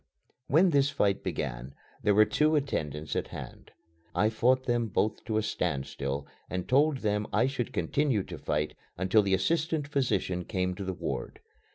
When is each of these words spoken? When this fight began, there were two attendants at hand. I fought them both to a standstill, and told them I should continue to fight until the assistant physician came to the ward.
When 0.47 0.71
this 0.71 0.89
fight 0.89 1.21
began, 1.21 1.75
there 2.01 2.15
were 2.15 2.25
two 2.25 2.55
attendants 2.55 3.15
at 3.15 3.27
hand. 3.27 3.69
I 4.15 4.31
fought 4.31 4.63
them 4.65 4.87
both 4.87 5.23
to 5.25 5.37
a 5.37 5.43
standstill, 5.43 6.25
and 6.49 6.67
told 6.67 6.97
them 6.97 7.27
I 7.31 7.45
should 7.45 7.71
continue 7.71 8.23
to 8.23 8.39
fight 8.39 8.73
until 8.97 9.21
the 9.21 9.35
assistant 9.35 9.87
physician 9.87 10.43
came 10.43 10.73
to 10.73 10.83
the 10.83 10.93
ward. 10.95 11.39